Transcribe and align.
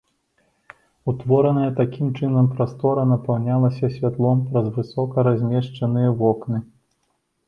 Утвораная 1.11 1.65
такім 1.79 2.07
чынам 2.19 2.47
прастора 2.53 3.03
напаўнялася 3.09 3.89
святлом 3.97 4.41
праз 4.47 4.71
высока 4.79 5.27
размешчаныя 5.29 6.09
вокны. 6.23 6.63